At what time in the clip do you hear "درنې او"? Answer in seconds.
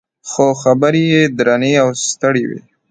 1.37-1.89